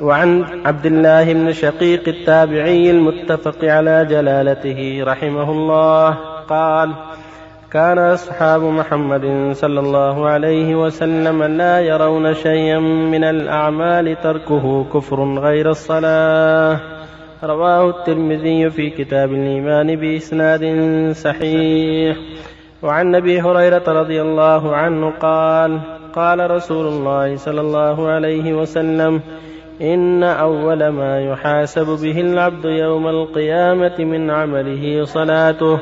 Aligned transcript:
وعن 0.00 0.44
عبد 0.64 0.86
الله 0.86 1.32
بن 1.32 1.52
شقيق 1.52 2.08
التابعي 2.08 2.90
المتفق 2.90 3.64
على 3.64 4.06
جلالته 4.10 5.04
رحمه 5.04 5.50
الله 5.50 6.18
قال 6.48 6.92
كان 7.72 7.98
أصحاب 7.98 8.62
محمد 8.62 9.52
صلى 9.52 9.80
الله 9.80 10.28
عليه 10.28 10.74
وسلم 10.74 11.42
لا 11.42 11.80
يرون 11.80 12.34
شيئا 12.34 12.78
من 12.78 13.24
الأعمال 13.24 14.16
تركه 14.22 14.84
كفر 14.94 15.38
غير 15.38 15.70
الصلاة. 15.70 16.80
رواه 17.44 17.90
الترمذي 17.90 18.70
في 18.70 18.90
كتاب 18.90 19.32
الإيمان 19.32 19.96
بإسناد 19.96 20.64
صحيح. 21.12 22.16
وعن 22.82 23.14
أبي 23.14 23.40
هريرة 23.40 23.84
رضي 23.88 24.22
الله 24.22 24.76
عنه 24.76 25.10
قال 25.10 25.80
قال 26.14 26.50
رسول 26.50 26.86
الله 26.86 27.36
صلى 27.36 27.60
الله 27.60 28.08
عليه 28.08 28.52
وسلم 28.52 29.20
إن 29.82 30.22
أول 30.22 30.88
ما 30.88 31.20
يحاسب 31.20 31.86
به 31.86 32.20
العبد 32.20 32.64
يوم 32.64 33.08
القيامة 33.08 33.94
من 33.98 34.30
عمله 34.30 35.04
صلاته 35.04 35.78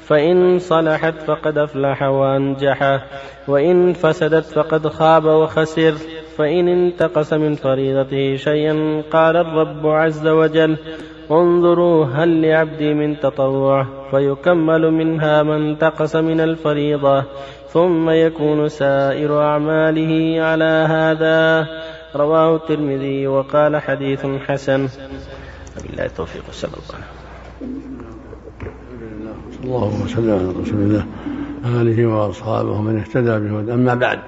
فإن 0.00 0.58
صلحت 0.58 1.14
فقد 1.14 1.58
أفلح 1.58 2.02
وأنجح 2.02 3.06
وإن 3.48 3.92
فسدت 3.92 4.44
فقد 4.44 4.88
خاب 4.88 5.24
وخسر 5.24 5.92
فإن 6.36 6.68
انتقص 6.68 7.32
من 7.32 7.54
فريضته 7.54 8.36
شيئا 8.36 9.02
قال 9.12 9.36
الرب 9.36 9.86
عز 9.86 10.26
وجل 10.26 10.76
انظروا 11.30 12.04
هل 12.04 12.42
لعبدي 12.42 12.94
من 12.94 13.20
تطوع 13.20 13.86
فيكمل 14.10 14.90
منها 14.90 15.42
ما 15.42 15.56
انتقص 15.56 16.16
من 16.16 16.40
الفريضة 16.40 17.24
ثم 17.66 18.10
يكون 18.10 18.68
سائر 18.68 19.42
أعماله 19.42 20.42
على 20.42 20.86
هذا. 20.90 21.66
رواه 22.16 22.56
الترمذي 22.56 23.26
وقال 23.26 23.76
حديث 23.76 24.26
حسن. 24.26 24.88
بالله 25.82 26.04
التوفيق 26.04 26.42
عليه 26.42 26.52
وسلم 26.52 27.18
اللهم 29.64 30.08
صل 30.08 30.30
على 30.30 30.48
رسول 30.48 30.80
الله 30.80 31.06
آله 31.64 32.06
وأصحابه 32.06 32.70
ومن 32.70 32.98
اهتدى 32.98 33.38
به 33.38 33.74
أما 33.74 33.94
بعد 33.94 34.18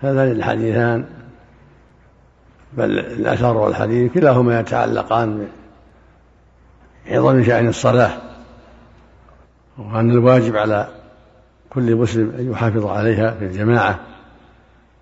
هذان 0.00 0.30
الحديثان 0.30 1.04
بل 2.72 2.98
الأثر 2.98 3.56
والحديث 3.56 4.12
كلاهما 4.12 4.60
يتعلقان 4.60 5.48
بعظم 7.06 7.44
شأن 7.44 7.68
الصلاة 7.68 8.10
وأن 9.78 10.10
الواجب 10.10 10.56
على 10.56 10.88
كل 11.70 11.96
مسلم 11.96 12.32
أن 12.38 12.50
يحافظ 12.50 12.86
عليها 12.86 13.30
في 13.30 13.44
الجماعة 13.44 14.00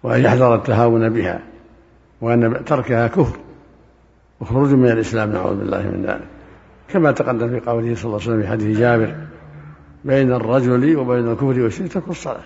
وأن 0.02 0.24
يحذر 0.24 0.54
التهاون 0.54 1.08
بها. 1.08 1.40
وأن 2.20 2.64
تركها 2.64 3.06
كفر 3.06 3.36
وخروج 4.40 4.68
من 4.68 4.90
الإسلام 4.90 5.32
نعوذ 5.32 5.56
بالله 5.56 5.82
من 5.82 6.04
ذلك. 6.06 6.26
كما 6.88 7.12
تقدم 7.12 7.48
في 7.48 7.60
قوله 7.60 7.94
صلى 7.94 8.04
الله 8.04 8.20
عليه 8.20 8.30
وسلم 8.30 8.42
في 8.42 8.48
حديث 8.48 8.78
جابر 8.78 9.14
بين 10.04 10.32
الرجل 10.32 10.96
وبين 10.96 11.28
الكفر 11.28 11.60
والشرك 11.60 11.92
ترك 11.92 12.08
الصلاة. 12.08 12.44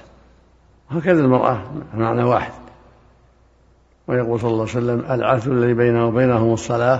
وهكذا 0.91 1.21
المرأة 1.21 1.63
معنى 1.95 2.23
واحد. 2.23 2.53
ويقول 4.09 4.41
صلى 4.41 4.51
الله 4.51 4.69
عليه 4.69 4.71
وسلم 4.73 5.05
العهد 5.11 5.49
الذي 5.49 5.75
بينه 5.75 6.07
وبينهم 6.07 6.53
الصلاة 6.53 6.99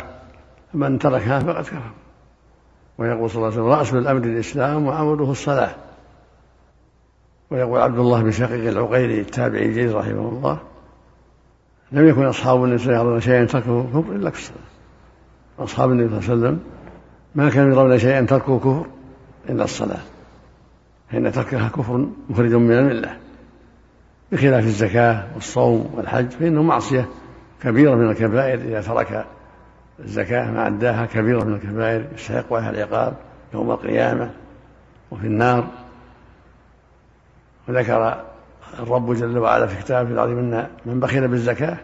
فمن 0.73 0.99
تركها 0.99 1.41
فقد 1.41 1.65
كفر. 1.65 1.91
ويقول 2.99 3.31
صلى 3.31 3.37
الله 3.37 3.53
عليه 3.53 3.63
وسلم 3.63 3.79
رأس 3.79 3.95
الأمر 3.95 4.25
الإسلام 4.25 4.87
وعمله 4.87 5.31
الصلاة. 5.31 5.75
ويقول 7.51 7.81
عبد 7.81 7.99
الله 7.99 8.23
بن 8.23 8.31
شقيق 8.31 8.69
العقيلي 8.69 9.21
التابعي 9.21 9.67
الجليل 9.67 9.95
رحمه 9.95 10.29
الله 10.29 10.59
لم 11.93 12.09
يكن 12.09 12.25
أصحاب 12.25 12.65
النبي 12.65 12.79
صلى 12.79 12.87
الله 12.87 12.99
عليه 12.99 13.11
وسلم 13.11 13.21
شيئا 13.21 13.45
تركه 13.45 13.83
كفر 13.83 14.13
إلا 14.13 14.31
كالصلاة 14.31 14.59
أصحاب 15.59 15.91
النبي 15.91 16.09
صلى 16.09 16.19
الله 16.19 16.47
عليه 16.47 16.57
وسلم 16.57 16.61
ما 17.35 17.51
كانوا 17.51 17.73
يرون 17.73 17.99
شيئا 17.99 18.27
تركه 18.27 18.59
كفر 18.59 18.87
إلا 19.49 19.65
الصلاة. 19.65 20.01
فإن 21.11 21.33
تركها 21.33 21.69
كفر 21.69 22.09
مخرج 22.31 22.55
من 22.55 22.79
الملة. 22.79 23.17
بخلاف 24.33 24.65
الزكاة 24.65 25.25
والصوم 25.35 25.91
والحج 25.97 26.31
فإنه 26.31 26.63
معصية 26.63 27.09
كبيرة 27.63 27.95
من 27.95 28.11
الكبائر 28.11 28.61
إذا 28.61 28.81
ترك 28.81 29.27
الزكاة 29.99 30.51
ما 30.51 30.67
أداها 30.67 31.07
كبيرة 31.07 31.45
من 31.45 31.55
الكبائر 31.55 32.07
يستحق 32.15 32.53
عليها 32.53 32.71
العقاب 32.71 33.17
يوم 33.55 33.71
القيامة 33.71 34.31
وفي 35.11 35.27
النار. 35.27 35.67
وذكر 37.69 38.25
الرب 38.79 39.13
جل 39.13 39.39
وعلا 39.39 39.67
في 39.67 39.83
كتابه 39.83 40.11
العظيم 40.11 40.39
أن 40.39 40.67
من 40.87 41.01
بخل 41.01 41.29
بالزكاة 41.29 41.77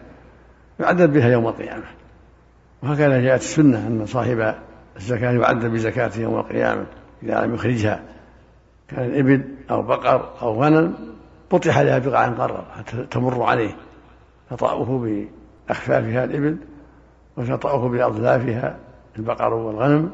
يعذب 0.79 1.13
بها 1.13 1.29
يوم 1.29 1.47
القيامة. 1.47 1.83
وهكذا 2.83 3.21
جاءت 3.21 3.41
السنة 3.41 3.87
أن 3.87 4.05
صاحب 4.05 4.55
الزكاة 4.97 5.31
يعذب 5.31 5.73
بزكاته 5.73 6.21
يوم 6.21 6.39
القيامة 6.39 6.85
إذا 7.23 7.45
لم 7.45 7.53
يخرجها. 7.53 7.99
كان 8.87 9.19
إبل 9.19 9.41
أو 9.71 9.81
بقر 9.81 10.29
أو 10.41 10.63
غنم 10.63 10.93
بطح 11.51 11.79
لها 11.79 11.99
بقعة 11.99 12.29
مقررة 12.29 12.65
تمر 13.11 13.43
عليه. 13.43 13.75
تطأه 14.49 14.85
بأخفافها 15.67 16.23
الإبل 16.23 16.57
وتطأه 17.37 17.89
بأظلافها 17.89 18.77
البقر 19.17 19.53
والغنم. 19.53 20.11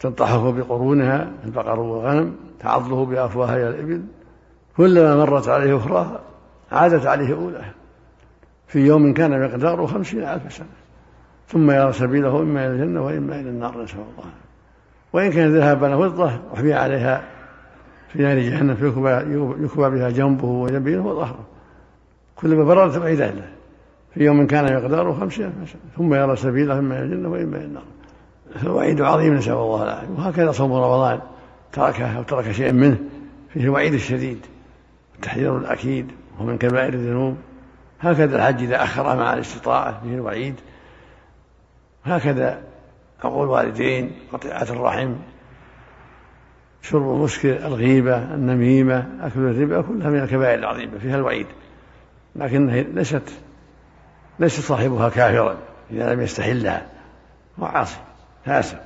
تنطحه 0.00 0.52
بقرونها 0.52 1.32
البقر 1.44 1.80
والغنم. 1.80 2.36
تعضه 2.60 3.06
بأفواهها 3.06 3.68
الإبل. 3.68 4.02
كلما 4.78 5.16
مرت 5.16 5.48
عليه 5.48 5.76
أخرى 5.76 6.20
عادت 6.72 7.06
عليه 7.06 7.34
أولاها 7.34 7.74
في 8.66 8.78
يوم 8.78 9.12
كان 9.12 9.44
مقداره 9.44 9.86
خمسين 9.86 10.22
ألف 10.22 10.52
سنة. 10.52 10.66
ثم 11.48 11.70
يرى 11.70 11.92
سبيله 11.92 12.40
إما 12.40 12.66
إلى 12.66 12.74
الجنة 12.74 13.04
وإما 13.04 13.40
إلى 13.40 13.48
النار 13.48 13.82
نسأل 13.82 13.98
الله. 13.98 14.30
وإن 15.12 15.32
كان 15.32 15.56
ذهبا 15.56 16.08
فضة 16.08 16.32
أحمي 16.54 16.72
عليها 16.72 17.24
في 18.12 18.22
نار 18.22 18.38
جهنم 18.38 18.76
يكوى 19.64 19.90
بها 19.90 20.10
جنبه 20.10 20.48
وجبينه 20.48 21.06
وظهره. 21.06 21.44
كلما 22.36 22.64
بررت 22.64 22.98
بعيدا 22.98 23.30
له 23.30 23.48
في 24.14 24.24
يوم 24.24 24.46
كان 24.46 24.76
مقداره 24.76 25.12
خمسين 25.12 25.46
ألف 25.46 25.70
سنة. 25.70 25.80
ثم 25.96 26.14
يرى 26.14 26.36
سبيله 26.36 26.78
إما 26.78 26.98
إلى 26.98 27.04
الجنة 27.04 27.28
وإما 27.28 27.56
إلى 27.56 27.64
النار. 27.64 27.84
الوعيد 28.62 29.00
عظيم 29.00 29.34
نسأل 29.34 29.52
الله 29.52 29.82
العافية. 29.82 30.08
وهكذا 30.18 30.52
صوم 30.52 30.72
رمضان. 30.72 31.20
تركه 31.72 32.18
أو 32.18 32.22
ترك 32.22 32.50
شيئا 32.50 32.72
منه. 32.72 32.98
فيه 33.52 33.60
الوعيد 33.60 33.94
الشديد 33.94 34.38
التحذير 35.18 35.58
الأكيد 35.58 36.10
وهو 36.34 36.46
من 36.46 36.58
كبائر 36.58 36.94
الذنوب. 36.94 37.36
هكذا 38.00 38.36
الحج 38.36 38.62
إذا 38.62 38.82
أخر 38.82 39.16
مع 39.16 39.34
الاستطاعة 39.34 40.00
فيه 40.00 40.14
الوعيد 40.14 40.54
هكذا 42.04 42.62
عقول 43.24 43.44
الوالدين 43.44 44.12
قطيعة 44.32 44.62
الرحم. 44.62 45.14
شرب 46.82 47.02
المسكر 47.02 47.56
الغيبة 47.56 48.34
النميمة 48.34 49.06
أكل 49.20 49.40
الربا 49.40 49.82
كلها 49.82 50.10
من 50.10 50.22
الكبائر 50.22 50.58
العظيمة 50.58 50.98
فيها 50.98 51.16
الوعيد. 51.16 51.46
لكنها 52.36 52.82
ليست 52.82 53.32
ليس 54.38 54.60
صاحبها 54.60 55.08
كافرا 55.08 55.56
إذا 55.90 56.14
لم 56.14 56.20
يستحلها. 56.20 56.86
هو 57.60 57.64
عاصي 57.64 57.98
فاسق 58.44 58.80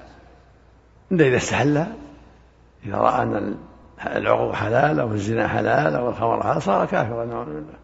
إلا 1.13 1.27
إذا 1.27 1.37
استحلها 1.37 1.93
إذا 2.87 2.97
رأى 2.97 3.23
أن 3.23 3.57
العقوق 4.07 4.55
حلال 4.55 5.01
أو 5.01 5.13
الزنا 5.13 5.49
حلال 5.49 5.95
أو 5.95 6.09
الخمر 6.09 6.43
حلال 6.43 6.63
صار 6.63 6.87
كافرا. 6.87 7.25
نعوذ 7.25 7.47
بالله 7.47 7.75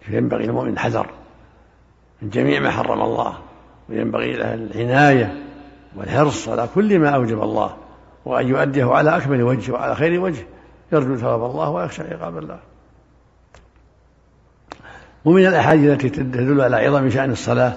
فينبغي 0.00 0.44
المؤمن 0.44 0.72
الحذر 0.72 1.06
من 2.22 2.30
جميع 2.30 2.60
ما 2.60 2.70
حرم 2.70 3.02
الله 3.02 3.38
وينبغي 3.88 4.32
له 4.32 4.54
العناية 4.54 5.44
والحرص 5.96 6.48
على 6.48 6.68
كل 6.74 6.98
ما 6.98 7.10
أوجب 7.10 7.42
الله 7.42 7.76
وأن 8.24 8.48
يؤديه 8.48 8.84
على 8.84 9.16
أكمل 9.16 9.42
وجه 9.42 9.72
وعلى 9.72 9.94
خير 9.94 10.20
وجه 10.20 10.46
يرجو 10.92 11.16
ثواب 11.16 11.50
الله 11.50 11.70
ويخشى 11.70 12.02
عقاب 12.02 12.38
الله. 12.38 12.58
ومن 15.24 15.46
الأحاديث 15.46 15.90
التي 15.90 16.08
تدل 16.08 16.60
على 16.60 16.76
عظم 16.76 17.10
شأن 17.10 17.30
الصلاة 17.30 17.72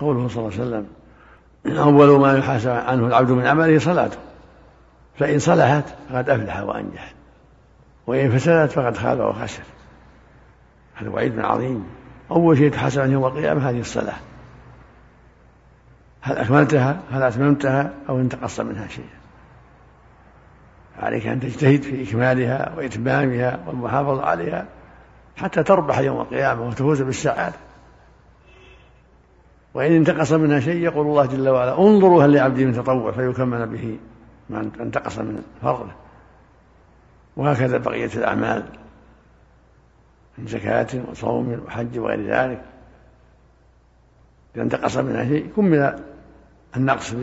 قوله 0.00 0.28
صلى 0.28 0.38
الله 0.38 0.52
عليه 0.52 0.62
وسلم 0.62 0.86
أول 1.78 2.20
ما 2.20 2.38
يحاسب 2.38 2.70
عنه 2.70 3.06
العبد 3.06 3.30
من 3.30 3.46
عمله 3.46 3.78
صلاته. 3.78 4.18
فإن 5.18 5.38
صلحت 5.38 5.84
فقد 6.10 6.30
أفلح 6.30 6.60
وأنجح. 6.60 7.12
وإن 8.06 8.30
فسدت 8.30 8.72
فقد 8.72 8.96
خاب 8.96 9.20
وخسر. 9.20 9.62
هذا 10.94 11.10
وعيد 11.10 11.38
عظيم. 11.38 11.84
أول 12.30 12.58
شيء 12.58 12.70
تحاسب 12.70 13.00
عنه 13.00 13.12
يوم 13.12 13.24
القيامة 13.24 13.70
هذه 13.70 13.80
الصلاة. 13.80 14.16
هل 16.20 16.38
أكملتها؟ 16.38 17.00
هل 17.10 17.22
أتممتها؟ 17.22 17.94
أو 18.08 18.20
انتقص 18.20 18.60
منها 18.60 18.88
شيء 18.88 19.08
عليك 20.98 21.26
أن 21.26 21.40
تجتهد 21.40 21.82
في 21.82 22.02
إكمالها 22.02 22.72
وإتمامها 22.76 23.58
والمحافظة 23.66 24.22
عليها 24.22 24.66
حتى 25.36 25.62
تربح 25.62 25.98
يوم 25.98 26.20
القيامة 26.20 26.66
وتفوز 26.66 27.02
بالسعادة. 27.02 27.56
وإن 29.74 29.92
انتقص 29.92 30.32
منها 30.32 30.60
شيء 30.60 30.82
يقول 30.82 31.06
الله 31.06 31.26
جل 31.26 31.48
وعلا 31.48 31.78
انظروا 31.78 32.24
هل 32.24 32.32
لعبدي 32.32 32.66
من 32.66 32.72
تطوع 32.72 33.12
فيكمل 33.12 33.66
به. 33.66 33.98
ما 34.50 34.60
انتقص 34.80 35.18
من 35.18 35.42
فرضه 35.62 35.92
وهكذا 37.36 37.78
بقية 37.78 38.10
الأعمال 38.14 38.64
من 40.38 40.46
زكاة 40.46 40.86
وصوم 41.10 41.60
وحج 41.66 41.98
وغير 41.98 42.26
ذلك. 42.26 42.64
إذا 44.54 44.62
انتقص 44.62 44.96
منها 44.96 45.24
شيء 45.24 45.52
كمل 45.56 45.98
النقص 46.76 47.14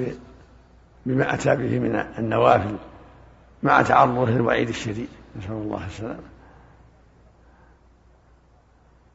بما 1.06 1.34
أتى 1.34 1.56
به 1.56 1.80
من 1.80 1.96
النوافل 2.20 2.76
مع 3.64 3.82
تعرضه 3.82 4.26
للوعيد 4.26 4.70
الشديد. 4.70 5.10
نسأل 5.38 5.52
الله 5.52 5.86
السلامة. 5.86 6.20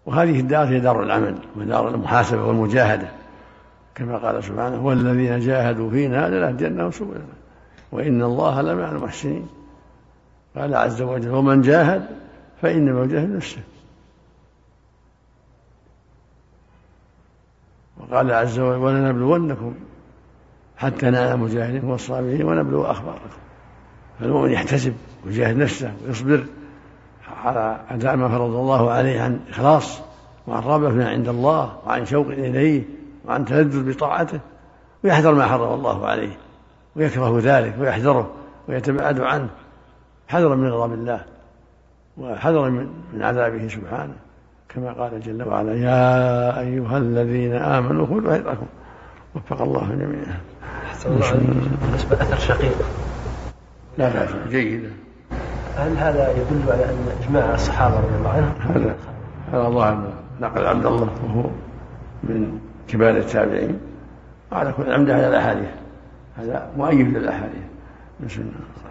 وهذه 0.07 0.41
الدار 0.41 0.69
هي 0.69 0.81
دار 0.81 1.03
العمل 1.03 1.39
ودار 1.57 1.89
المحاسبة 1.89 2.45
والمجاهدة. 2.45 3.09
كما 3.95 4.19
قال 4.19 4.45
سبحانه 4.45 4.87
والذين 4.87 5.41
جاهدوا 5.41 5.91
فينا 5.91 6.29
لنهدينهم 6.29 6.91
سبلنا. 6.91 7.40
وإن 7.93 8.23
الله 8.23 8.63
لمع 8.63 8.91
المحسنين 8.91 9.47
قال 10.57 10.75
عز 10.75 11.03
وجل 11.03 11.31
ومن 11.31 11.63
جاهد 11.63 12.09
فإنما 12.63 13.05
يجاهد 13.05 13.31
نفسه. 13.31 13.61
وقال 17.97 18.33
عز 18.33 18.59
وجل 18.59 18.79
ولنبلونكم 18.79 19.75
حتى 20.77 21.11
نعلم 21.11 21.45
المجاهدين 21.45 21.85
والصابرين 21.85 22.47
ونبلو 22.47 22.85
أخباركم. 22.85 23.41
فالمؤمن 24.21 24.51
يحتسب 24.51 24.95
ويجاهد 25.27 25.57
نفسه 25.57 25.93
ويصبر 26.07 26.45
على 27.45 27.81
أداء 27.89 28.17
ما 28.17 28.29
فرض 28.29 28.55
الله 28.55 28.91
عليه 28.91 29.21
عن 29.21 29.41
إخلاص 29.51 30.01
وعن 30.47 30.63
رغبة 30.63 31.09
عند 31.09 31.29
الله 31.29 31.79
وعن 31.87 32.05
شوق 32.07 32.27
إليه 32.27 32.83
وعن 33.25 33.45
تلذذ 33.45 33.93
بطاعته 33.93 34.41
ويحذر 35.05 35.35
ما 35.35 35.47
حرم 35.47 35.75
الله 35.75 36.07
عليه. 36.07 36.37
ويكره 36.97 37.41
ذلك 37.43 37.75
ويحذره 37.81 38.31
ويتبعد 38.69 39.21
عنه. 39.21 39.49
حذرا 40.29 40.55
من 40.55 40.71
غضب 40.73 40.93
الله 40.93 41.21
وحذرا 42.19 42.69
من 43.13 43.23
عذابه 43.23 43.69
سبحانه 43.69 44.15
كما 44.69 44.93
قال 44.93 45.21
جل 45.21 45.49
وعلا 45.49 45.75
يا 45.75 46.61
أيها 46.61 46.99
الذين 46.99 47.55
آمنوا 47.55 48.07
خذوا 48.07 48.33
حذركم 48.33 48.67
وفق 49.35 49.63
الله 49.63 49.89
جميعا. 49.91 50.41
بالنسبة 51.83 52.17
أثر 52.23 52.37
شقيق 52.37 52.77
لا 53.99 54.09
بأس 54.09 54.31
جيد. 54.49 54.91
هل 55.77 55.97
هذا 55.97 56.31
يدل 56.31 56.73
على 56.73 56.85
أن 56.85 57.09
إجماع 57.23 57.55
الصحابة 57.55 57.97
رضي 57.97 58.17
الله 58.19 58.31
عنهم؟ 58.31 58.55
هذا 58.61 58.97
هذا 59.53 59.67
الله 59.67 60.13
نقل 60.41 60.67
عبد 60.67 60.87
الله 60.87 61.09
وهو 61.25 61.51
من 62.23 62.59
كبار 62.89 63.17
التابعين. 63.17 63.81
وعلى 64.53 64.73
كل 64.73 64.93
عمده 64.93 65.15
على 65.15 65.29
الأحاديث. 65.29 65.69
هذا 66.41 66.73
مؤيد 66.77 67.17
للأحاديث. 67.17 67.67
بسم 68.27 68.41
الله 68.41 68.90